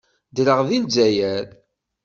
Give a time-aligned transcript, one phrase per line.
[0.29, 1.45] Ddreɣ deg Lezzayer.